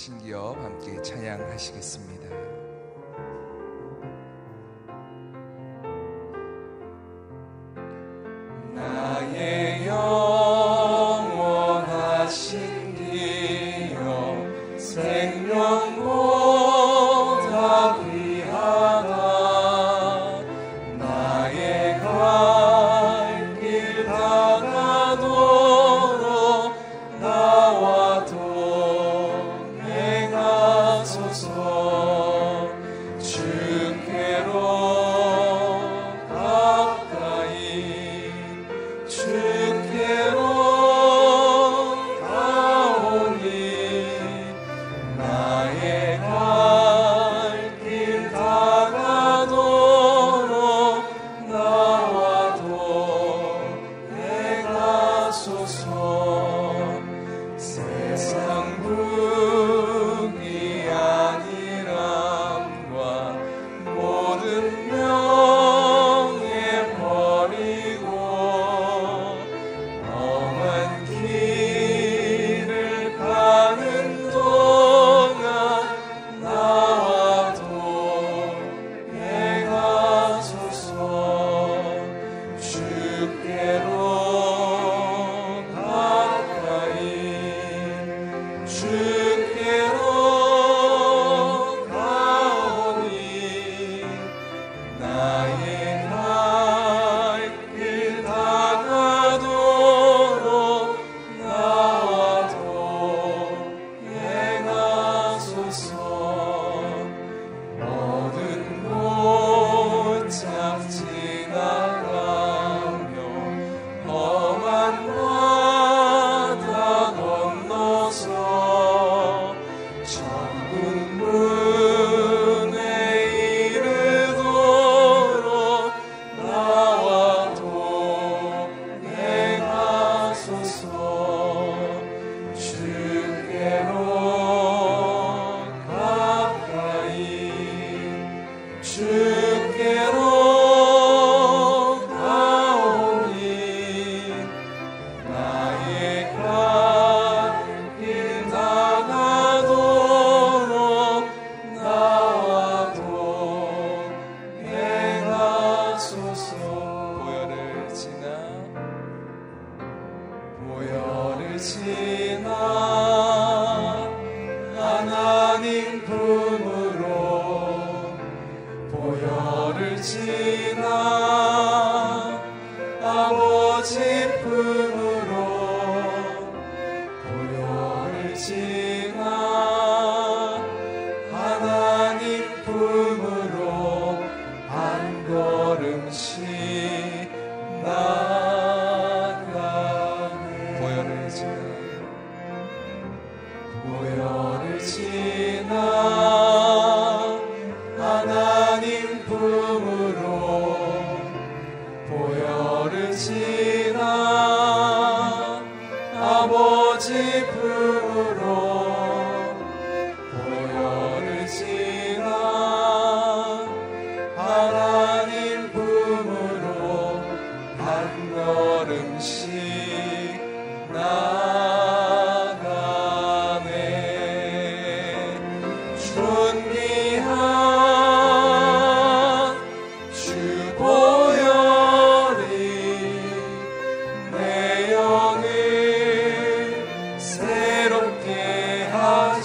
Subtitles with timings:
[0.00, 2.49] 영원하신 기업 함께 찬양하시겠습니다.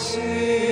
[0.05, 0.64] 기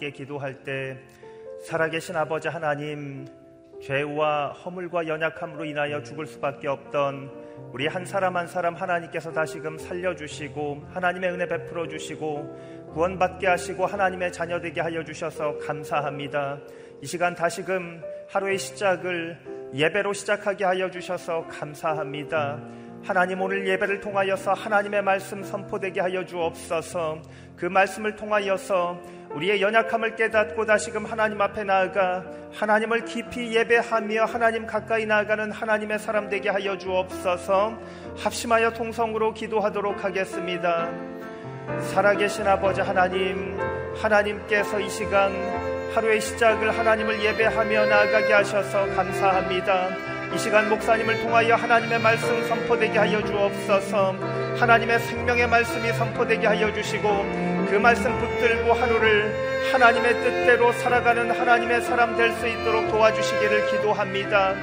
[0.00, 0.96] 함께 기도할 때
[1.66, 3.26] 살아계신 아버지 하나님
[3.82, 7.30] 죄와 허물과 연약함으로 인하여 죽을 수밖에 없던
[7.72, 14.32] 우리 한 사람 한 사람 하나님께서 다시금 살려주시고 하나님의 은혜 베풀어 주시고 구원받게 하시고 하나님의
[14.32, 16.58] 자녀 되게 하여 주셔서 감사합니다.
[17.02, 19.38] 이 시간 다시금 하루의 시작을
[19.74, 22.58] 예배로 시작하게 하여 주셔서 감사합니다.
[23.02, 27.20] 하나님 오늘 예배를 통하여서 하나님의 말씀 선포되게 하여 주옵소서.
[27.56, 35.06] 그 말씀을 통하여서 우리의 연약함을 깨닫고 다시금 하나님 앞에 나아가 하나님을 깊이 예배하며 하나님 가까이
[35.06, 37.78] 나아가는 하나님의 사람 되게 하여 주옵소서.
[38.18, 40.90] 합심하여 통성으로 기도하도록 하겠습니다.
[41.92, 43.56] 살아계신 아버지 하나님,
[44.02, 45.32] 하나님께서 이 시간
[45.94, 50.09] 하루의 시작을 하나님을 예배하며 나아가게 하셔서 감사합니다.
[50.34, 54.14] 이 시간 목사님을 통하여 하나님의 말씀 선포되게 하여 주옵소서.
[54.58, 57.08] 하나님의 생명의 말씀이 선포되게 하여 주시고
[57.68, 59.34] 그 말씀 붙들고 하루를
[59.72, 64.54] 하나님의 뜻대로 살아가는 하나님의 사람 될 수 있도록 도와주시기를 기도합니다.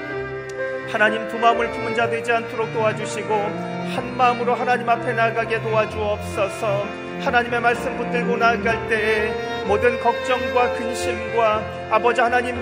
[0.92, 6.86] 하나님 두 마음을 품은 자 되지 않도록 도와주시고 한 마음으로 하나님 앞에 나가게 도와주옵소서.
[7.22, 9.34] 하나님의 말씀 붙들고 나아갈 때에
[9.68, 12.56] 모든 걱정과 근심과 아버지 하나님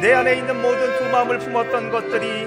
[0.00, 2.46] 내 안에 있는 모든 두 마음을 품었던 것들이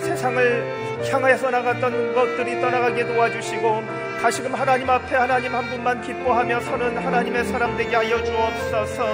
[0.00, 3.82] 세상을 향해서 나갔던 것들이 떠나가게 도와주시고
[4.22, 9.04] 다시금 하나님 앞에 하나님 한 분만 기뻐하며 서는 하나님의 사람 되게 하여 주옵소서.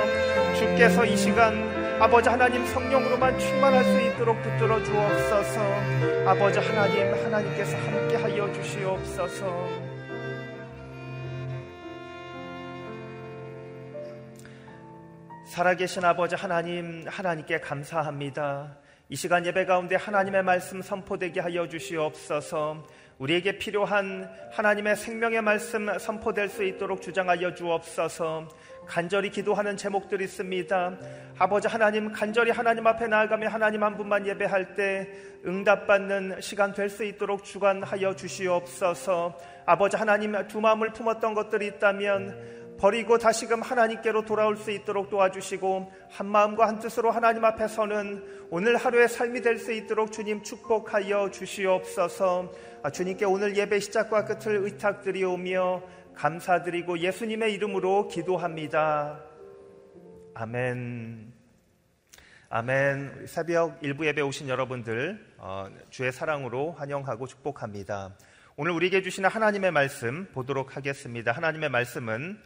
[0.57, 5.61] 주께서 이 시간 아버지 하나님 성령으로만 충만할 수 있도록 붙들어 주옵소서.
[6.27, 9.90] 아버지 하나님 하나님께서 함께 하여 주시옵소서
[15.51, 18.77] 살아계신 아버지 하나님, 하나님께 감사합니다.
[19.09, 22.87] 이 시간 예배 가운데 하나님의 말씀 선포되게 하여 주시옵소서.
[23.19, 28.47] 우리에게 필요한 하나님의 생명의 말씀 선포될 수 있도록 주장하여 주옵소서.
[28.87, 30.99] 간절히 기도하는 제목들이 있습니다.
[31.37, 35.09] 아버지 하나님 간절히 하나님 앞에 나아가며 하나님 한 분만 예배할 때
[35.45, 39.37] 응답받는 시간 될 수 있도록 주관하여 주시옵소서.
[39.67, 46.27] 아버지 하나님 두 마음을 품었던 것들이 있다면 버리고 다시금 하나님께로 돌아올 수 있도록 도와주시고 한
[46.27, 52.51] 마음과 한 뜻으로 하나님 앞에 서는 오늘 하루의 삶이 될 수 있도록 주님 축복하여 주시옵소서.
[52.83, 55.83] 아, 주님께 오늘 예배 시작과 끝을 의탁드리오며
[56.15, 59.23] 감사드리고 예수님의 이름으로 기도합니다.
[60.33, 61.35] 아멘.
[62.49, 63.27] 아멘.
[63.27, 68.17] 새벽 일부 예배 오신 여러분들 어, 주의 사랑으로 환영하고 축복합니다.
[68.57, 71.33] 오늘 우리에게 주시는 하나님의 말씀 보도록 하겠습니다.
[71.33, 72.39] 하나님의 말씀은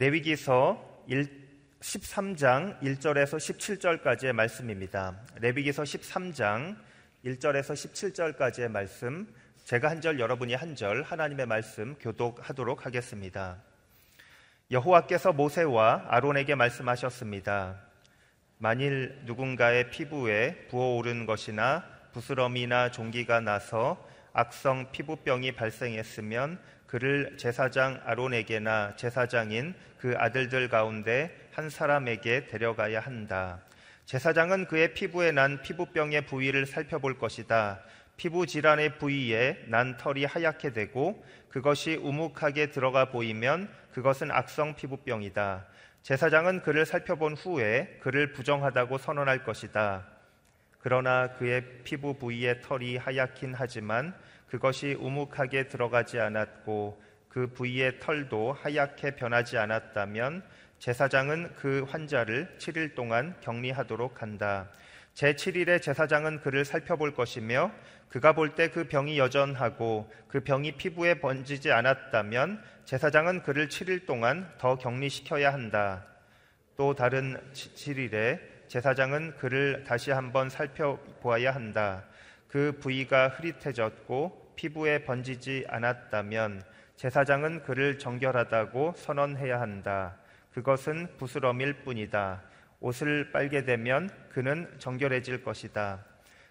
[0.00, 1.04] 레위기서
[1.80, 5.20] 13장 1절에서 17절까지의 말씀입니다.
[5.42, 6.78] 레위기서 13장
[7.26, 9.30] 1절에서 17절까지의 말씀,
[9.66, 13.58] 제가 한 절, 여러분이 한 절, 하나님의 말씀 교독하도록 하겠습니다.
[14.70, 17.78] 여호와께서 모세와 아론에게 말씀하셨습니다.
[18.56, 24.02] 만일 누군가의 피부에 부어오른 것이나 부스럼이나 종기가 나서
[24.32, 26.58] 악성 피부병이 발생했으면
[26.90, 33.60] 그를 제사장 아론에게나 제사장인 그 아들들 가운데 한 사람에게 데려가야 한다.
[34.06, 37.78] 제사장은 그의 피부에 난 피부병의 부위를 살펴볼 것이다.
[38.16, 45.66] 피부 질환의 부위에 난 털이 하얗게 되고 그것이 우묵하게 들어가 보이면 그것은 악성 피부병이다.
[46.02, 50.08] 제사장은 그를 살펴본 후에 그를 부정하다고 선언할 것이다.
[50.80, 54.12] 그러나 그의 피부 부위의 털이 하얗긴 하지만
[54.50, 60.42] 그것이 우묵하게 들어가지 않았고 그 부위의 털도 하얗게 변하지 않았다면
[60.80, 64.68] 제사장은 그 환자를 7일 동안 격리하도록 한다.
[65.14, 67.70] 제7일에 제사장은 그를 살펴볼 것이며
[68.08, 74.52] 그가 볼 때 그 병이 여전하고 그 병이 피부에 번지지 않았다면 제사장은 그를 7일 동안
[74.58, 76.06] 더 격리시켜야 한다.
[76.76, 82.04] 또 다른 7일에 제사장은 그를 다시 한번 살펴보아야 한다.
[82.48, 86.62] 그 부위가 흐릿해졌고 피부에 번지지 않았다면
[86.96, 90.16] 제사장은 그를 정결하다고 선언해야 한다.
[90.52, 92.42] 그것은 부스럼일 뿐이다.
[92.80, 96.04] 옷을 빨게 되면 그는 정결해질 것이다.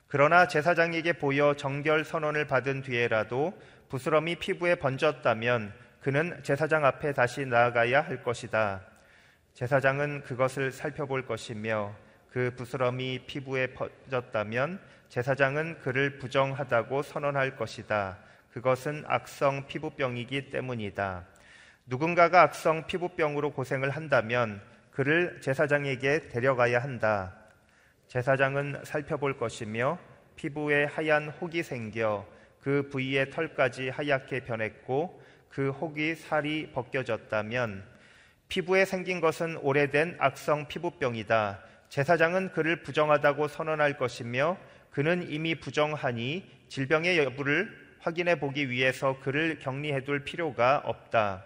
[0.07, 3.53] 그러나 제사장에게 보여 정결 선언을 받은 뒤에라도
[3.89, 8.81] 부스럼이 피부에 번졌다면 그는 제사장 앞에 다시 나아가야 할 것이다.
[9.53, 11.93] 제사장은 그것을 살펴볼 것이며
[12.31, 18.19] 그 부스럼이 피부에 번졌다면 제사장은 그를 부정하다고 선언할 것이다.
[18.53, 21.25] 그것은 악성 피부병이기 때문이다.
[21.87, 24.61] 누군가가 악성 피부병으로 고생을 한다면
[24.91, 27.33] 그를 제사장에게 데려가야 한다.
[28.07, 29.97] 제사장은 살펴볼 것이며
[30.35, 32.27] 피부에 하얀 혹이 생겨
[32.61, 37.83] 그 부위의 털까지 하얗게 변했고 그 혹이 살이 벗겨졌다면
[38.47, 41.61] 피부에 생긴 것은 오래된 악성 피부병이다.
[41.89, 44.57] 제사장은 그를 부정하다고 선언할 것이며
[44.99, 51.45] 그는 이미 부정하니 질병의 여부를 확인해 보기 위해서 그를 격리해 둘 필요가 없다.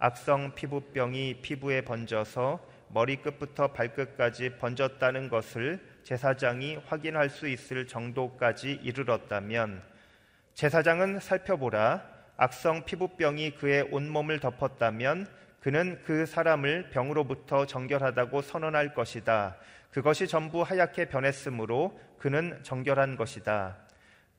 [0.00, 2.58] 악성 피부병이 피부에 번져서
[2.88, 9.80] 머리끝부터 발끝까지 번졌다는 것을 제사장이 확인할 수 있을 정도까지 이르렀다면
[10.54, 12.02] 제사장은 살펴보라
[12.36, 15.28] 악성 피부병이 그의 온몸을 덮었다면
[15.60, 19.56] 그는 그 사람을 병으로부터 정결하다고 선언할 것이다.
[19.92, 23.76] 그것이 전부 하얗게 변했으므로 그는 정결한 것이다.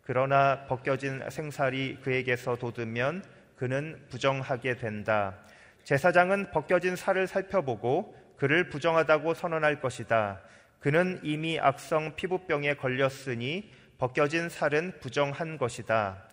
[0.01, 3.24] 그러나 벗겨진 생살이 그에게서 돋으면
[3.55, 5.38] 그는 부정하게 된다.
[5.83, 10.41] 제사장은 벗겨진 살을 살펴보고 그를 부정하다고 선언할 것이다.
[10.79, 16.24] 그는 이미 악성 피부병에 걸렸으니 벗겨진 살은 부정한 것이다.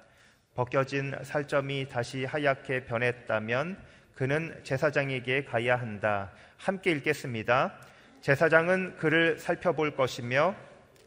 [0.54, 3.78] 벗겨진 살점이 다시 하얗게 변했다면
[4.14, 6.32] 그는 제사장에게 가야 한다.
[6.56, 7.78] 함께 읽겠습니다.
[8.20, 10.54] 제사장은 그를 살펴볼 것이며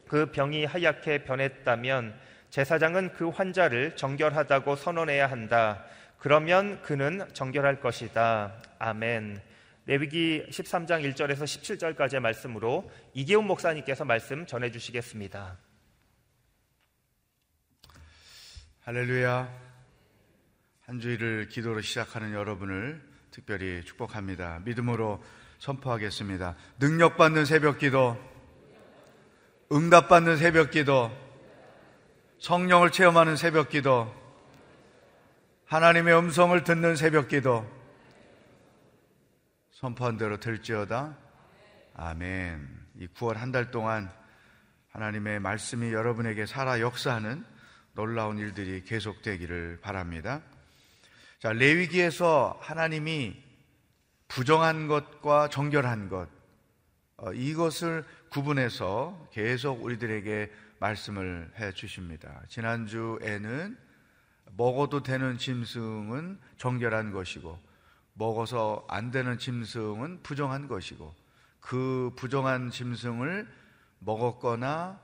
[0.07, 2.13] 그 병이 하얗게 변했다면
[2.49, 5.85] 제사장은 그 환자를 정결하다고 선언해야 한다.
[6.19, 8.53] 그러면 그는 정결할 것이다.
[8.79, 9.41] 아멘.
[9.85, 15.57] 레위기 13장 1절에서 17절까지의 말씀으로 이기훈 목사님께서 말씀 전해 주시겠습니다.
[18.81, 19.63] 할렐루야.
[20.85, 23.01] 한 주일을 기도로 시작하는 여러분을
[23.31, 24.61] 특별히 축복합니다.
[24.63, 25.23] 믿음으로
[25.63, 26.55] 선포하겠습니다.
[26.79, 28.17] 능력받는 새벽 기도,
[29.71, 31.09] 응답받는 새벽 기도,
[32.39, 34.13] 성령을 체험하는 새벽 기도,
[35.65, 37.65] 하나님의 음성을 듣는 새벽 기도,
[39.71, 41.17] 선포한 대로 될지어다.
[41.95, 42.67] 아멘.
[42.95, 44.11] 이 9월 한 달 동안
[44.89, 47.45] 하나님의 말씀이 여러분에게 살아 역사하는
[47.93, 50.41] 놀라운 일들이 계속되기를 바랍니다.
[51.39, 53.42] 자, 레위기에서 하나님이
[54.33, 56.27] 부정한 것과 정결한 것,
[57.17, 62.41] 어, 이것을 구분해서 계속 우리들에게 말씀을 해 주십니다.
[62.47, 63.77] 지난주에는
[64.57, 67.59] 먹어도 되는 짐승은 정결한 것이고,
[68.13, 71.13] 먹어서 안 되는 짐승은 부정한 것이고,
[71.59, 73.47] 그 부정한 짐승을
[73.99, 74.99] 먹었거나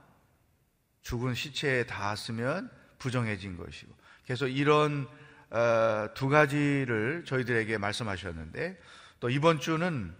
[1.02, 2.68] 죽은 시체에 닿았으면
[2.98, 3.94] 부정해진 것이고,
[4.24, 5.06] 그래서 이런
[5.50, 8.76] 어, 두 가지를 저희들에게 말씀하셨는데,
[9.20, 10.14] 또 이번 주는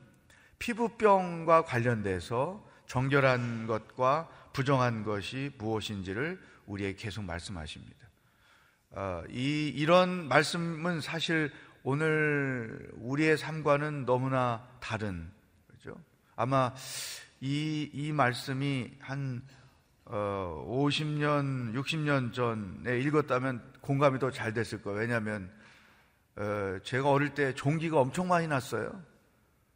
[0.59, 7.97] 피부병과 관련돼서 정결한 것과 부정한 것이 무엇인지를 우리에게 계속 말씀하십니다.
[8.90, 11.50] 어, 이, 이런 말씀은 사실
[11.83, 15.30] 오늘 우리의 삶과는 너무나 다른,
[15.69, 15.97] 그죠?
[16.37, 16.75] 아마
[17.40, 19.42] 이, 이 말씀이 한
[20.04, 24.99] 어, 50년, 60년 전에 읽었다면 공감이 더 잘 됐을 거예요.
[24.99, 25.60] 왜냐하면 어,
[26.82, 29.02] 제가 어릴 때 종기가 엄청 많이 났어요.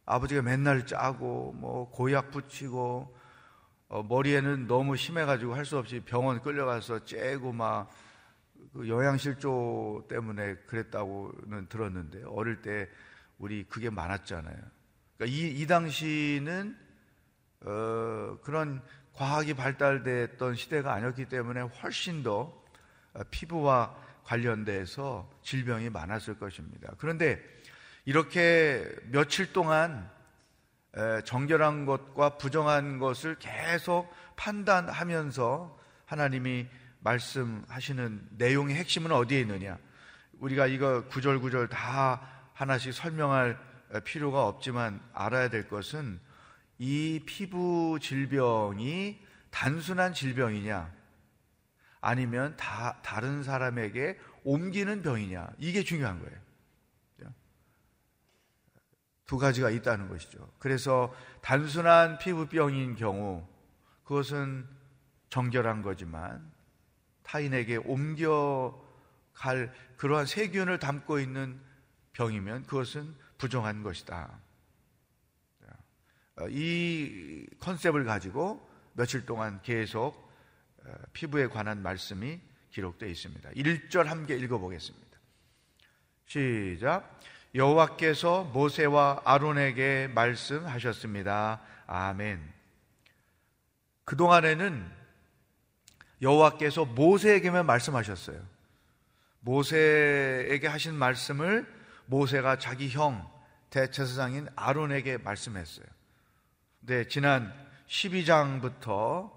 [0.05, 3.15] 아버지가 맨날 짜고 뭐 고약 붙이고
[3.87, 7.89] 어, 머리에는 너무 심해가지고 할 수 없이 병원 끌려가서 째고 막
[8.75, 12.89] 그 영양실조 때문에 그랬다고는 들었는데 어릴 때
[13.37, 14.57] 우리 그게 많았잖아요.
[15.17, 16.77] 그러니까 이, 이 당시는
[17.61, 18.81] 어, 그런
[19.13, 22.61] 과학이 발달됐던 시대가 아니었기 때문에 훨씬 더
[23.31, 23.95] 피부와
[24.25, 26.91] 관련돼서 질병이 많았을 것입니다.
[26.97, 27.41] 그런데
[28.03, 30.09] 이렇게 며칠 동안
[31.23, 36.67] 정결한 것과 부정한 것을 계속 판단하면서 하나님이
[36.99, 39.77] 말씀하시는 내용의 핵심은 어디에 있느냐?
[40.39, 43.57] 우리가 이거 구절구절 다 하나씩 설명할
[44.03, 46.19] 필요가 없지만 알아야 될 것은
[46.77, 49.19] 이 피부 질병이
[49.51, 50.91] 단순한 질병이냐?
[52.05, 55.49] 아니면 다, 다른 사람에게 옮기는 병이냐.
[55.57, 56.45] 이게 중요한 거예요.
[59.25, 60.47] 두 가지가 있다는 것이죠.
[60.59, 63.43] 그래서 단순한 피부병인 경우
[64.03, 64.67] 그것은
[65.29, 66.51] 정결한 거지만
[67.23, 71.59] 타인에게 옮겨갈 그러한 세균을 담고 있는
[72.13, 74.39] 병이면 그것은 부정한 것이다.
[76.49, 80.24] 이 컨셉을 가지고 며칠 동안 계속 어,
[81.13, 82.39] 피부에 관한 말씀이
[82.71, 83.49] 기록되어 있습니다.
[83.51, 85.05] 1절 함께 읽어보겠습니다.
[86.25, 87.19] 시작.
[87.53, 91.61] 여호와께서 모세와 아론에게 말씀하셨습니다.
[91.87, 92.41] 아멘.
[94.03, 94.91] 그동안에는
[96.21, 98.41] 여호와께서 모세에게만 말씀하셨어요.
[99.39, 101.65] 모세에게 하신 말씀을
[102.07, 103.29] 모세가 자기 형
[103.69, 105.85] 대제사장인 아론에게 말씀했어요.
[106.81, 107.53] 네, 지난
[107.87, 109.31] 12장부터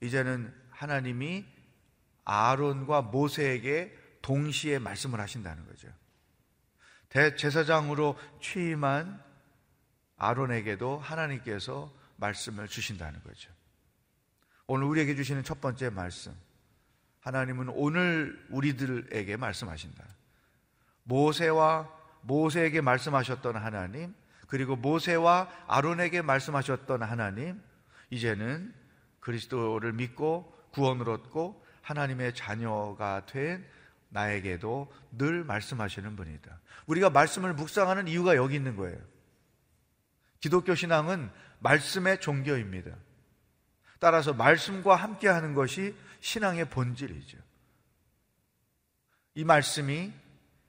[0.00, 1.44] 이제는 하나님이
[2.24, 5.88] 아론과 모세에게 동시에 말씀을 하신다는 거죠.
[7.08, 9.20] 대제사장으로 취임한
[10.18, 13.50] 아론에게도 하나님께서 말씀을 주신다는 거죠.
[14.68, 16.32] 오늘 우리에게 주시는 첫 번째 말씀.
[17.22, 20.04] 하나님은 오늘 우리들에게 말씀하신다.
[21.02, 24.14] 모세와 모세에게 말씀하셨던 하나님,
[24.46, 27.60] 그리고 모세와 아론에게 말씀하셨던 하나님,
[28.10, 28.72] 이제는
[29.18, 33.66] 그리스도를 믿고 구원을 얻고 하나님의 자녀가 된
[34.10, 36.60] 나에게도 늘 말씀하시는 분이다.
[36.86, 38.98] 우리가 말씀을 묵상하는 이유가 여기 있는 거예요.
[40.40, 42.90] 기독교 신앙은 말씀의 종교입니다.
[43.98, 47.38] 따라서 말씀과 함께 하는 것이 신앙의 본질이죠.
[49.34, 50.12] 이 말씀이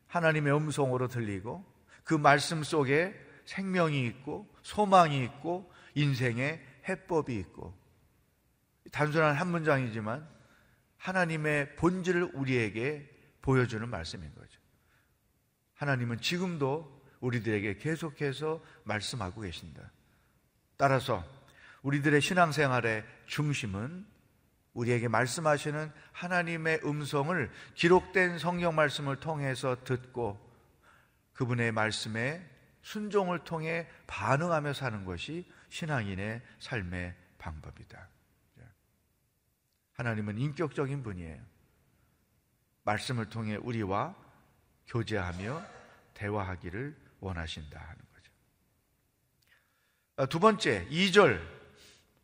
[0.08, 1.66] 하나님의 음성으로 들리고
[2.04, 3.16] 그 말씀 속에
[3.46, 7.78] 생명이 있고 소망이 있고 인생의 해법이 있고
[8.92, 10.28] 단순한 한 문장이지만
[10.98, 13.10] 하나님의 본질을 우리에게
[13.42, 14.60] 보여주는 말씀인 거죠.
[15.76, 19.92] 하나님은 지금도 우리들에게 계속해서 말씀하고 계신다.
[20.78, 21.26] 따라서
[21.82, 24.06] 우리들의 신앙생활의 중심은
[24.74, 30.40] 우리에게 말씀하시는 하나님의 음성을 기록된 성경 말씀을 통해서 듣고
[31.34, 32.46] 그분의 말씀에
[32.82, 38.10] 순종을 통해 반응하며 사는 것이 신앙인의 삶의 방법이다.
[40.00, 41.38] 하나님은 인격적인 분이에요.
[42.84, 44.16] 말씀을 통해 우리와
[44.88, 45.62] 교제하며
[46.14, 48.32] 대화하기를 원하신다 하는 거죠.
[50.16, 51.42] 아, 두 번째, 2절,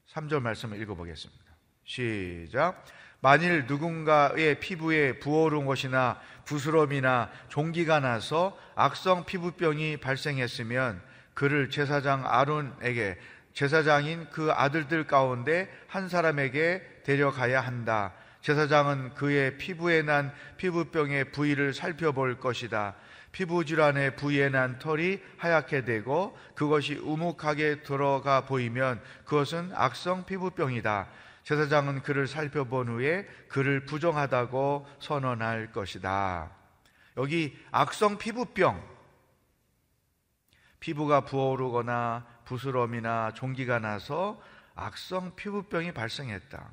[0.07, 1.43] 3절 말씀을 읽어보겠습니다.
[1.83, 2.85] 시작.
[3.19, 11.03] 만일 누군가의 피부에 부어오른 것이나 부스럼이나 종기가 나서 악성 피부병이 발생했으면
[11.33, 13.19] 그를 제사장 아론에게
[13.55, 18.13] 제사장인 그 아들들 가운데 한 사람에게 데려가야 한다.
[18.41, 22.95] 제사장은 그의 피부에 난 피부병의 부위를 살펴볼 것이다.
[23.31, 31.07] 피부 질환의 부위에 난 털이 하얗게 되고 그것이 우묵하게 들어가 보이면 그것은 악성 피부병이다.
[31.43, 36.51] 제사장은 그를 살펴본 후에 그를 부정하다고 선언할 것이다.
[37.15, 38.83] 여기 악성 피부병,
[40.81, 44.41] 피부가 부어오르거나 부스럼이나 종기가 나서
[44.75, 46.69] 악성 피부병이 발생했다.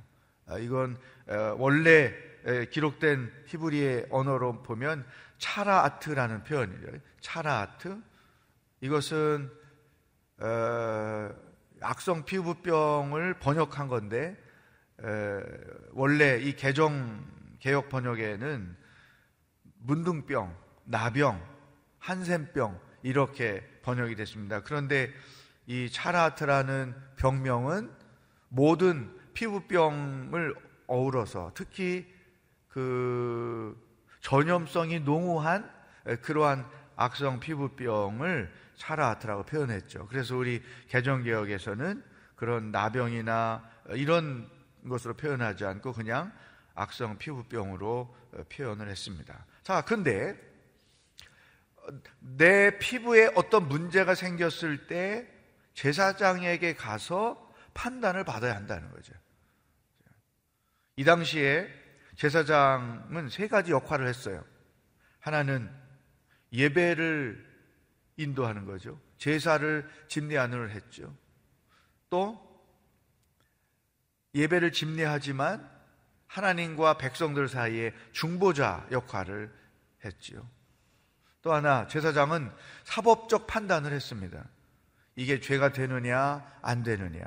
[0.46, 0.98] 아, 이건
[1.56, 2.14] 원래
[2.70, 5.04] 기록된 히브리의 언어로 보면
[5.38, 6.98] 차라아트라는 표현이에요.
[7.20, 8.00] 차라아트.
[8.80, 9.50] 이것은
[11.80, 14.36] 악성 피부병을 번역한 건데
[15.92, 17.24] 원래 이 개정
[17.60, 18.76] 개혁 번역에는
[19.78, 21.40] 문둥병, 나병,
[21.98, 24.62] 한센병 이렇게 번역이 됐습니다.
[24.62, 25.12] 그런데
[25.66, 27.90] 이 차라트라는 병명은
[28.48, 30.54] 모든 피부병을
[30.86, 32.12] 어우러서 특히
[32.68, 33.76] 그
[34.20, 35.70] 전염성이 농후한
[36.22, 40.06] 그러한 악성 피부병을 차라트라고 표현했죠.
[40.08, 42.02] 그래서 우리 개정개혁에서는
[42.34, 44.50] 그런 나병이나 이런
[44.88, 46.32] 것으로 표현하지 않고 그냥
[46.74, 48.14] 악성 피부병으로
[48.50, 49.46] 표현을 했습니다.
[49.62, 50.36] 자, 근데
[52.18, 55.31] 내 피부에 어떤 문제가 생겼을 때
[55.74, 59.14] 제사장에게 가서 판단을 받아야 한다는 거죠.
[60.96, 61.68] 이 당시에
[62.16, 64.44] 제사장은 세 가지 역할을 했어요.
[65.20, 65.70] 하나는
[66.52, 67.50] 예배를
[68.16, 69.00] 인도하는 거죠.
[69.18, 71.14] 제사를 집례하는 했죠.
[72.10, 72.52] 또
[74.34, 75.70] 예배를 집례하지만
[76.26, 79.52] 하나님과 백성들 사이에 중보자 역할을
[80.04, 80.46] 했지요.
[81.42, 82.50] 또 하나 제사장은
[82.84, 84.44] 사법적 판단을 했습니다.
[85.16, 87.22] 이게 죄가 되느냐 안 되느냐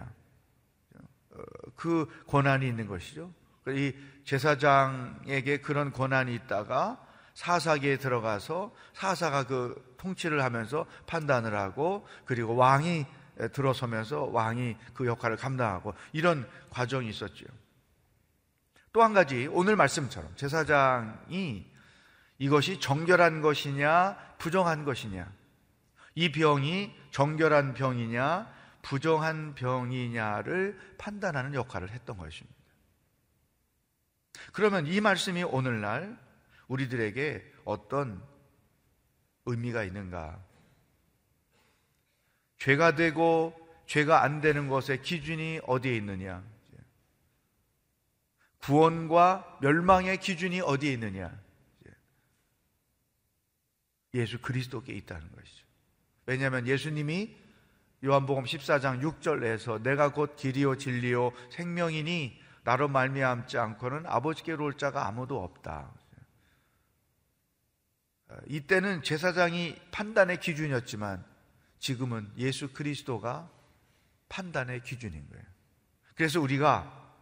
[1.32, 1.38] 어,
[1.76, 3.32] 그 권한이 있는 것이죠.
[3.68, 3.94] 이
[4.26, 7.02] 제사장에게 그런 권한이 있다가
[7.34, 13.06] 사사기에 들어가서 사사가 그 통치를 하면서 판단을 하고 그리고 왕이
[13.54, 17.46] 들어서면서 왕이 그 역할을 감당하고 이런 과정이 있었죠.
[18.96, 21.70] 또 한 가지 오늘 말씀처럼 제사장이
[22.38, 25.30] 이것이 정결한 것이냐 부정한 것이냐
[26.16, 32.60] 이 병이 정결한 병이냐 부정한 병이냐를 판단하는 역할을 했던 것입니다.
[34.52, 36.20] 그러면 이 말씀이 오늘날
[36.68, 38.22] 우리들에게 어떤
[39.46, 40.44] 의미가 있는가?
[42.58, 46.44] 죄가 되고 죄가 안 되는 것의 기준이 어디에 있느냐?
[48.58, 51.34] 구원과 멸망의 기준이 어디에 있느냐?
[54.14, 55.65] 예수 그리스도께 있다는 것이죠.
[56.26, 57.36] 왜냐하면 예수님이
[58.04, 65.42] 요한복음 14장 6절에서 내가 곧 길이요 진리요 생명이니 나로 말미암지 않고는 아버지께로 올 자가 아무도
[65.44, 65.92] 없다.
[68.48, 71.24] 이때는 제사장이 판단의 기준이었지만
[71.80, 73.50] 지금은 예수 그리스도가
[74.30, 75.46] 판단의 기준인 거예요.
[76.16, 77.14] 그래서 우리가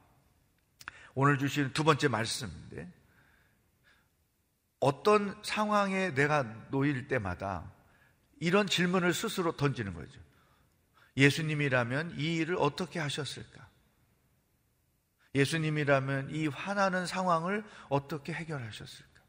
[1.13, 2.91] 오늘 주신 두 번째 말씀인데
[4.79, 7.71] 어떤 상황에 내가 놓일 때마다
[8.43, 10.19] 이런 질문을 스스로 던지는 거죠.
[11.15, 13.69] 예수님이라면 이 일을 어떻게 하셨을까?
[15.33, 19.21] 예수님이라면 이 화나는 상황을 어떻게 해결하셨을까?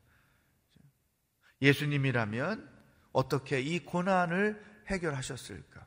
[1.62, 2.68] 예수님이라면
[3.12, 5.86] 어떻게 이 고난을 해결하셨을까?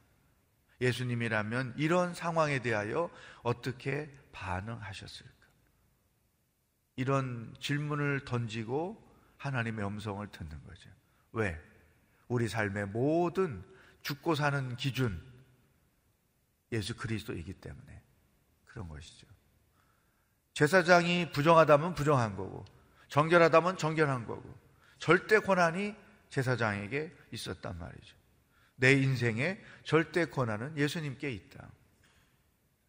[0.79, 3.11] 예수님이라면 이런 상황에 대하여
[3.43, 5.33] 어떻게 반응하셨을까?
[6.95, 10.89] 이런 질문을 던지고 하나님의 음성을 듣는 거죠.
[11.33, 11.66] 왜?
[12.27, 13.63] 우리 삶의 모든
[14.01, 15.21] 죽고 사는 기준,
[16.71, 18.01] 예수 그리스도이기 때문에
[18.65, 19.27] 그런 것이죠.
[20.53, 22.65] 제사장이 부정하다면 부정한 거고,
[23.09, 24.53] 정결하다면 정결한 거고,
[24.99, 25.95] 절대 권한이
[26.29, 28.15] 제사장에게 있었단 말이죠.
[28.75, 31.69] 내 인생에 절대 권한은 예수님께 있다.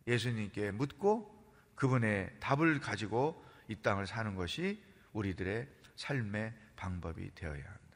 [0.07, 1.35] 예수님께 묻고
[1.74, 7.88] 그분의 답을 가지고 이 땅을 사는 것이 우리들의 삶의 방법이 되어야 한다.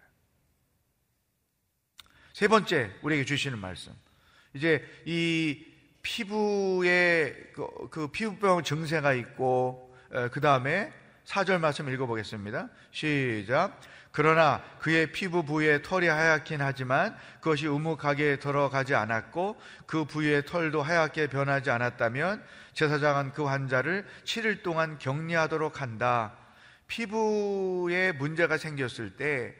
[2.32, 3.92] 세 번째, 우리에게 주시는 말씀.
[4.54, 5.64] 이제 이
[6.02, 9.94] 피부에 그, 그 피부병 증세가 있고,
[10.32, 10.92] 그 다음에
[11.24, 12.68] 4절 말씀 읽어보겠습니다.
[12.90, 13.80] 시작.
[14.10, 21.28] 그러나 그의 피부 부위에 털이 하얗긴 하지만 그것이 우묵하게 들어가지 않았고 그 부위의 털도 하얗게
[21.28, 26.36] 변하지 않았다면 제사장은 그 환자를 7일 동안 격리하도록 한다.
[26.88, 29.54] 피부에 문제가 생겼을 때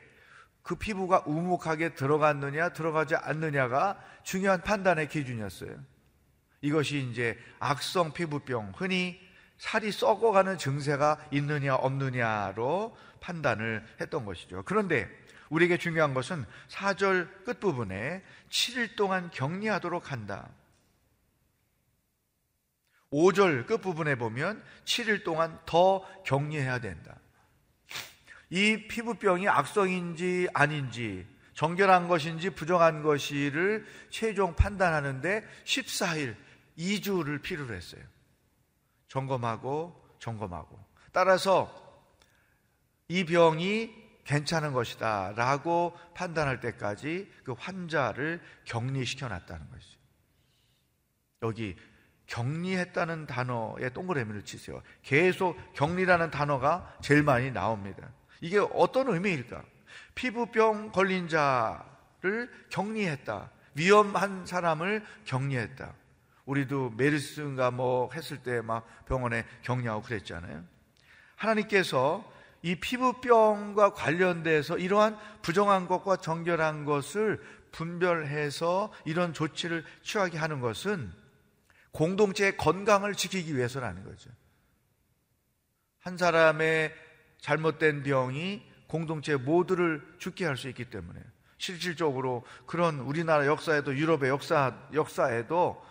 [0.63, 5.77] 그 피부가 우묵하게 들어갔느냐 들어가지 않느냐가 중요한 판단의 기준이었어요.
[6.61, 9.21] 이것이 이제 악성 피부병, 흔히
[9.59, 14.63] 살이 썩어가는 증세가 있느냐 없느냐로 판단을 했던 것이죠.
[14.65, 15.09] 그런데
[15.51, 20.49] 우리에게 중요한 것은 4절 끝부분에 7일 동안 격리하도록 한다.
[23.13, 27.17] 5절 끝부분에 보면 7일 동안 더 격리해야 된다.
[28.53, 36.37] 이 피부병이 악성인지 아닌지 정결한 것인지 부정한 것이를 최종 판단하는데 14일,
[36.79, 38.03] 2주를 필요로 했어요.
[39.09, 40.79] 점검하고 점검하고.
[41.13, 41.73] 따라서
[43.09, 43.91] 이 병이
[44.25, 49.99] 괜찮은 것이다 라고 판단할 때까지 그 환자를 격리시켜 놨다는 것이죠.
[51.43, 51.77] 여기
[52.27, 54.83] 격리했다는 단어에 동그라미를 치세요.
[55.03, 58.13] 계속 격리라는 단어가 제일 많이 나옵니다.
[58.43, 59.65] 이게 어떤 의미일까?
[60.15, 63.51] 피부병 걸린 자를 격리했다.
[63.75, 65.95] 위험한 사람을 격리했다.
[66.45, 70.65] 우리도 메르스인가 뭐 했을 때 막 병원에 격리하고 그랬잖아요.
[71.37, 72.31] 하나님께서
[72.63, 81.13] 이 피부병과 관련돼서 이러한 부정한 것과 정결한 것을 분별해서 이런 조치를 취하게 하는 것은
[81.93, 84.31] 공동체의 건강을 지키기 위해서라는 거죠.
[86.01, 86.93] 한 사람의
[87.43, 91.21] 잘못된 병이 공동체 모두를 죽게 할 수 있기 때문에
[91.59, 95.83] 실질적으로 그런 우리나라 역사에도 유럽의 역사 역사에도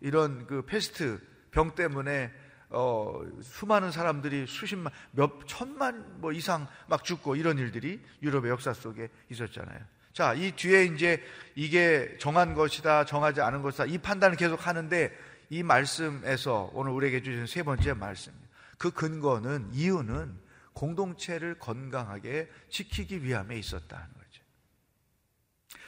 [0.00, 1.20] 이런 그 패스트
[1.50, 2.30] 병 때문에
[2.70, 9.08] 어, 수많은 사람들이 수십만, 몇 천만 뭐 이상 막 죽고 이런 일들이 유럽의 역사 속에
[9.30, 9.80] 있었잖아요.
[10.12, 11.22] 자, 이 뒤에 이제
[11.54, 15.16] 이게 정한 것이다, 정하지 않은 것이다, 이 판단을 계속 하는데
[15.48, 18.48] 이 말씀에서 오늘 우리에게 주신 세 번째 말씀입니다.
[18.76, 20.47] 그 근거는, 이유는
[20.78, 24.42] 공동체를 건강하게 지키기 위함에 있었다는 거죠.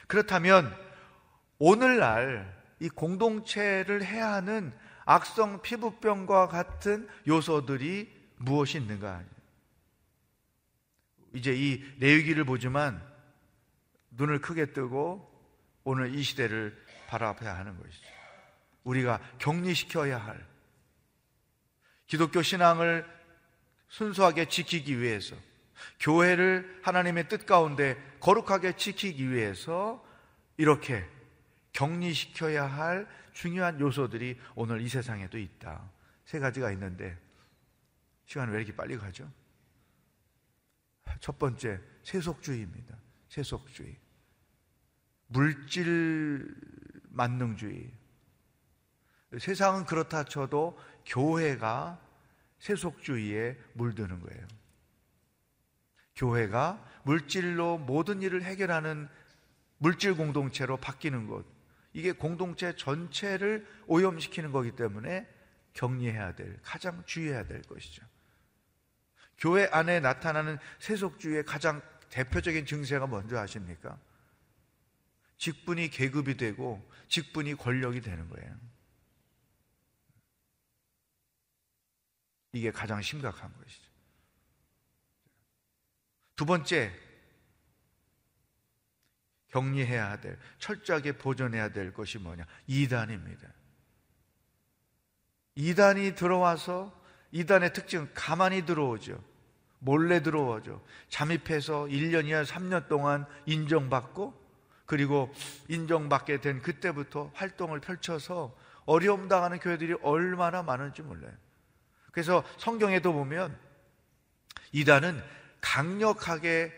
[0.07, 0.75] 그렇다면
[1.59, 9.23] 오늘날 이 공동체를 해야 하는 악성 피부병과 같은 요소들이 무엇이 있는가?
[11.35, 13.01] 이제 이 레위기를 보지만
[14.09, 15.25] 눈을 크게 뜨고
[15.85, 16.77] 오늘 이 시대를
[17.07, 18.09] 바라봐야 하는 것이죠.
[18.83, 20.45] 우리가 격리시켜야 할
[22.07, 23.20] 기독교 신앙을
[23.91, 25.35] 순수하게 지키기 위해서
[25.99, 30.03] 교회를 하나님의 뜻 가운데 거룩하게 지키기 위해서
[30.57, 31.05] 이렇게
[31.73, 35.89] 격리시켜야 할 중요한 요소들이 오늘 이 세상에도 있다.
[36.25, 37.17] 세 가지가 있는데
[38.25, 39.29] 시간이 왜 이렇게 빨리 가죠?
[41.19, 42.95] 첫 번째, 세속주의입니다.
[43.27, 43.97] 세속주의.
[45.27, 46.55] 물질
[47.09, 47.91] 만능주의.
[49.39, 52.10] 세상은 그렇다 쳐도 교회가
[52.61, 54.47] 세속주의에 물드는 거예요.
[56.15, 59.09] 교회가 물질로 모든 일을 해결하는
[59.77, 61.43] 물질 공동체로 바뀌는 것.
[61.93, 65.27] 이게 공동체 전체를 오염시키는 거기 때문에
[65.73, 68.05] 격리해야 될, 가장 주의해야 될 것이죠.
[69.37, 73.97] 교회 안에 나타나는 세속주의의 가장 대표적인 증세가 뭔지 아십니까?
[75.37, 78.55] 직분이 계급이 되고 직분이 권력이 되는 거예요.
[82.53, 83.89] 이게 가장 심각한 것이죠.
[86.35, 86.91] 두 번째,
[89.49, 92.45] 격리해야 될, 철저하게 보존해야 될 것이 뭐냐?
[92.67, 93.47] 이단입니다.
[95.55, 96.99] 이단이 들어와서
[97.31, 99.21] 이단의 특징은 가만히 들어오죠.
[99.79, 100.83] 몰래 들어오죠.
[101.09, 104.39] 잠입해서 1년이나 3년 동안 인정받고
[104.85, 105.33] 그리고
[105.69, 111.33] 인정받게 된 그때부터 활동을 펼쳐서 어려움 당하는 교회들이 얼마나 많은지 몰라요.
[112.11, 113.57] 그래서 성경에도 보면
[114.71, 115.21] 이단은
[115.61, 116.73] 강력하게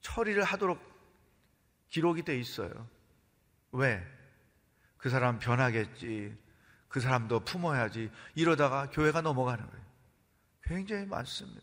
[0.00, 0.78] 처리를 하도록
[1.88, 2.88] 기록이 돼 있어요.
[3.72, 4.04] 왜?
[4.96, 6.36] 그 사람 변하겠지.
[6.88, 8.10] 그 사람도 품어야지.
[8.34, 9.84] 이러다가 교회가 넘어가는 거예요.
[10.62, 11.62] 굉장히 많습니다.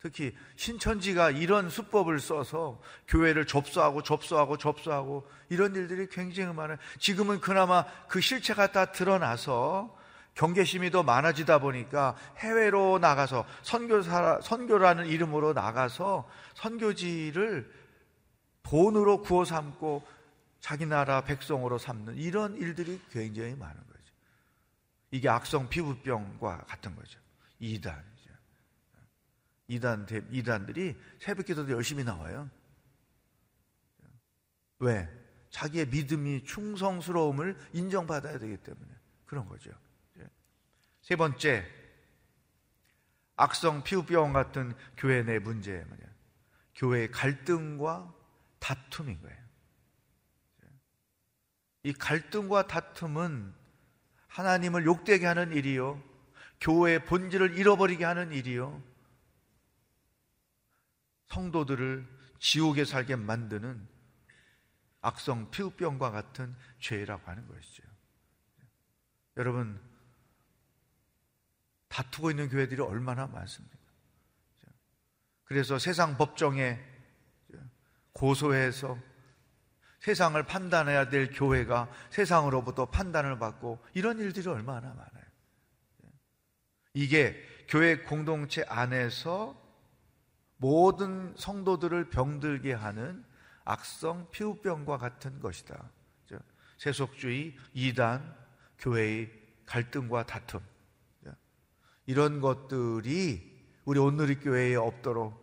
[0.00, 6.76] 특히 신천지가 이런 수법을 써서 교회를 접수하고 접수하고 접수하고 이런 일들이 굉장히 많아요.
[6.98, 9.96] 지금은 그나마 그 실체가 다 드러나서
[10.34, 17.70] 경계심이 더 많아지다 보니까 해외로 나가서 선교사 선교라는 이름으로 나가서 선교지를
[18.62, 20.06] 돈으로 구워 삼고
[20.60, 24.14] 자기 나라 백성으로 삼는 이런 일들이 굉장히 많은 거죠.
[25.10, 27.20] 이게 악성 피부병과 같은 거죠.
[27.58, 28.32] 이단이죠.
[29.68, 32.48] 이단 이단들이 새벽 기도도 열심히 나와요.
[34.78, 35.08] 왜?
[35.50, 38.90] 자기의 믿음이 충성스러움을 인정받아야 되기 때문에
[39.26, 39.70] 그런 거죠.
[41.02, 41.68] 세 번째,
[43.36, 45.84] 악성 피부병 같은 교회 내 문제?
[46.76, 48.14] 교회의 갈등과
[48.58, 49.42] 다툼인 거예요.
[51.82, 53.52] 이 갈등과 다툼은
[54.28, 56.02] 하나님을 욕되게 하는 일이요.
[56.60, 58.80] 교회의 본질을 잃어버리게 하는 일이요.
[61.28, 62.06] 성도들을
[62.38, 63.88] 지옥에 살게 만드는
[65.00, 67.82] 악성 피부병과 같은 죄라고 하는 것이죠.
[69.36, 69.80] 여러분,
[71.92, 73.76] 다투고 있는 교회들이 얼마나 많습니까?
[75.44, 76.80] 그래서 세상 법정에
[78.14, 78.98] 고소해서
[80.00, 85.24] 세상을 판단해야 될 교회가 세상으로부터 판단을 받고 이런 일들이 얼마나 많아요.
[86.94, 87.36] 이게
[87.68, 89.60] 교회 공동체 안에서
[90.56, 93.24] 모든 성도들을 병들게 하는
[93.64, 95.90] 악성 피부병과 같은 것이다.
[96.78, 98.34] 세속주의, 이단,
[98.78, 99.30] 교회의
[99.66, 100.71] 갈등과 다툼.
[102.06, 103.50] 이런 것들이
[103.84, 105.40] 우리 온누리 교회에 없도록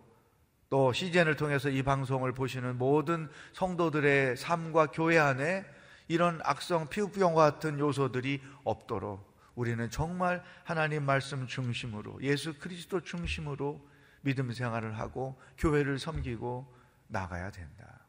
[0.70, 5.66] 또 시즌을 통해서 이 방송을 보시는 모든 성도들의 삶과 교회 안에
[6.08, 13.86] 이런 악성 피부병과 같은 요소들이 없도록 우리는 정말 하나님 말씀 중심으로 예수 그리스도 중심으로
[14.22, 16.74] 믿음 생활을 하고 교회를 섬기고
[17.08, 18.00] 나가야 된다.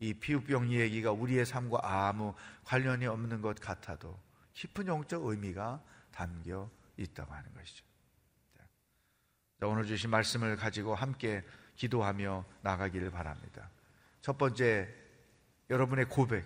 [0.00, 4.18] 이 피부병 얘기가 우리의 삶과 아무 관련이 없는 것 같아도
[4.52, 7.84] 깊은 영적 의미가 담겨 있다고 하는 것이죠.
[9.60, 11.42] 자, 오늘 주신 말씀을 가지고 함께
[11.76, 13.70] 기도하며 나가기를 바랍니다.
[14.20, 14.88] 첫 번째,
[15.70, 16.44] 여러분의 고백.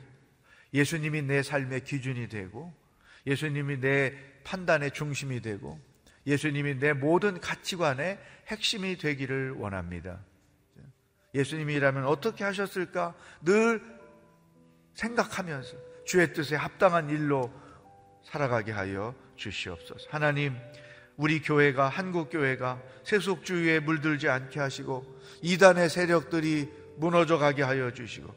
[0.72, 2.72] 예수님이 내 삶의 기준이 되고,
[3.26, 5.80] 예수님이 내 판단의 중심이 되고,
[6.26, 10.20] 예수님이 내 모든 가치관의 핵심이 되기를 원합니다.
[11.34, 13.14] 예수님이라면 어떻게 하셨을까?
[13.42, 13.82] 늘
[14.94, 17.52] 생각하면서 주의 뜻에 합당한 일로
[18.24, 20.08] 살아가게 하여 주시옵소서.
[20.10, 20.54] 하나님,
[21.16, 25.04] 우리 교회가 한국 교회가 세속주의에 물들지 않게 하시고
[25.42, 28.32] 이단의 세력들이 무너져 가게 하여 주시고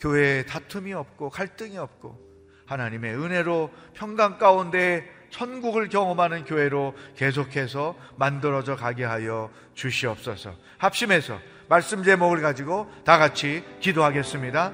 [0.00, 2.18] 교회에 다툼이 없고 갈등이 없고
[2.66, 10.54] 하나님의 은혜로 평강 가운데 천국을 경험하는 교회로 계속해서 만들어져 가게 하여 주시옵소서.
[10.78, 14.72] 합심해서 말씀 제목을 가지고 다 같이 기도하겠습니다.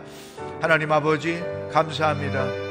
[0.60, 1.40] 하나님 아버지
[1.72, 2.67] 감사합니다.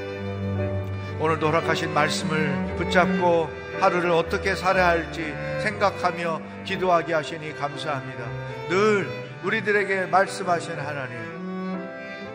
[1.19, 3.49] 오늘도 허락하신 말씀을 붙잡고
[3.79, 8.23] 하루를 어떻게 살아야 할지 생각하며 기도하게 하시니 감사합니다.
[8.69, 9.07] 늘
[9.43, 11.17] 우리들에게 말씀하신 하나님,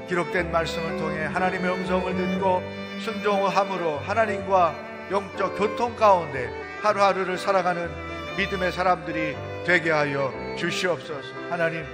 [0.09, 2.61] 기록된 말씀을 통해 하나님의 음성을 듣고
[3.01, 4.75] 순종함으로 하나님과
[5.13, 6.51] 영적 교통 가운데
[6.83, 7.89] 하루하루를 살아가는
[8.37, 11.29] 믿음의 사람들이 되게 하여 주시옵소서.
[11.51, 11.85] 하나님,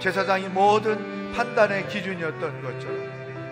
[0.00, 3.05] 제사장이 모든 판단의 기준이었던 것처럼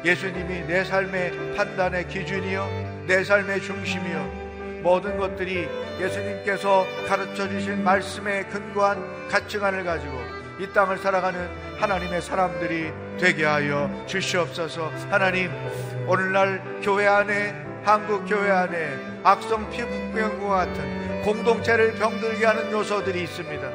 [0.05, 4.45] 예수님이 내 삶의 판단의 기준이요, 내 삶의 중심이요,
[4.83, 5.67] 모든 것들이
[5.99, 10.13] 예수님께서 가르쳐 주신 말씀에 근거한 가치관을 가지고
[10.61, 14.93] 이 땅을 살아가는 하나님의 사람들이 되게 하여 주시옵소서.
[15.11, 15.51] 하나님,
[16.07, 23.71] 오늘날 교회 안에 한국 교회 안에 악성 피부병과 같은 공동체를 병들게 하는 요소들이 있습니다.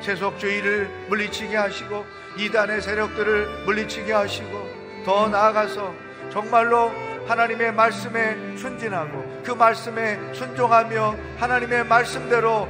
[0.00, 2.06] 세속주의를 물리치게 하시고
[2.38, 5.94] 이단의 세력들을 물리치게 하시고 더 나아가서
[6.30, 6.90] 정말로
[7.26, 12.68] 하나님의 말씀에 순진하고 그 말씀에 순종하며 하나님의 말씀대로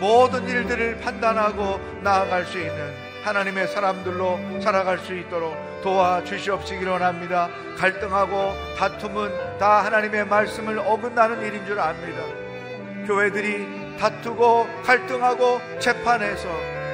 [0.00, 7.48] 모든 일들을 판단하고 나아갈 수 있는 하나님의 사람들로 살아갈 수 있도록 도와주시옵시기 원합니다.
[7.76, 12.22] 갈등하고 다툼은 다 하나님의 말씀을 어긋나는 일인 줄 압니다.
[13.06, 16.48] 교회들이 다투고 갈등하고 재판해서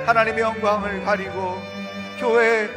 [0.07, 1.61] 하나님의 영광을 가리고
[2.19, 2.69] 교회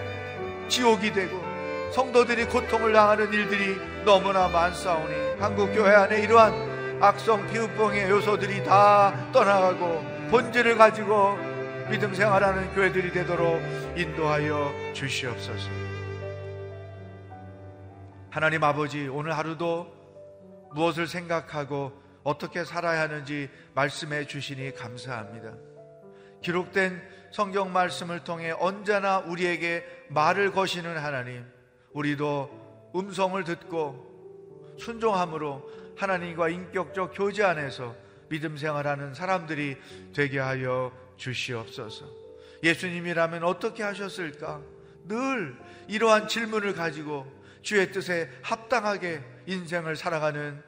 [0.69, 1.43] 지옥이 되고
[1.91, 10.29] 성도들이 고통을 당하는 일들이 너무나 많사오니 한국 교회 안에 이러한 악성 피우병의 요소들이 다 떠나가고
[10.29, 11.37] 본질을 가지고
[11.89, 13.59] 믿음 생활하는 교회들이 되도록
[13.97, 15.69] 인도하여 주시옵소서.
[18.29, 19.91] 하나님 아버지, 오늘 하루도
[20.75, 21.91] 무엇을 생각하고
[22.23, 25.53] 어떻게 살아야 하는지 말씀해 주시니 감사합니다.
[26.43, 27.01] 기록된
[27.31, 31.45] 성경 말씀을 통해 언제나 우리에게 말을 거시는 하나님,
[31.93, 37.95] 우리도 음성을 듣고 순종함으로 하나님과 인격적 교제 안에서
[38.29, 39.77] 믿음 생활하는 사람들이
[40.13, 42.05] 되게 하여 주시옵소서.
[42.63, 44.61] 예수님이라면 어떻게 하셨을까?
[45.05, 47.25] 늘 이러한 질문을 가지고
[47.61, 50.61] 주의 뜻에 합당하게 인생을 살아가는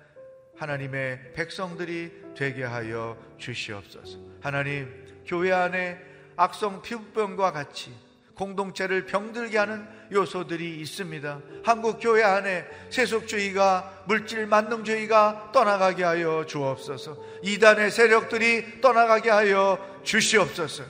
[0.58, 4.18] 하나님의 백성들이 되게 하여 주시옵소서.
[4.42, 4.90] 하나님,
[5.26, 6.00] 교회 안에
[6.36, 7.94] 악성 피부병과 같이
[8.42, 11.42] 공동체를 병들게 하는 요소들이 있습니다.
[11.64, 17.18] 한국 교회 안에 세속주의가 물질 만능주의가 떠나가게 하여 주옵소서.
[17.44, 20.84] 이단의 세력들이 떠나가게 하여 주시옵소서.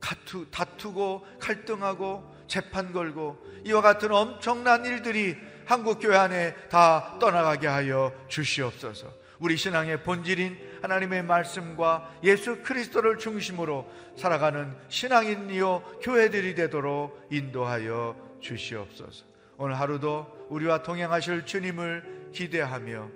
[0.00, 3.36] 다투, 다투고 갈등하고 재판 걸고
[3.66, 5.36] 이와 같은 엄청난 일들이
[5.66, 9.21] 한국 교회 안에 다 떠나가게 하여 주시옵소서.
[9.42, 19.24] 우리 신앙의 본질인 하나님의 말씀과 예수 그리스도를 중심으로 살아가는 신앙인이요 교회들이 되도록 인도하여 주시옵소서.
[19.56, 23.08] 오늘 하루도 우리와 동행하실 주님을 기대하며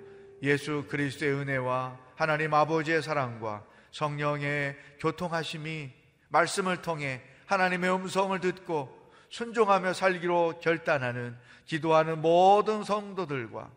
[0.43, 5.91] 예수 그리스도의 은혜와 하나님 아버지의 사랑과 성령의 교통하심이
[6.27, 8.93] 말씀을 통해 하나님의 음성을 듣고
[9.29, 13.76] 순종하며 살기로 결단하는 기도하는 모든 성도들과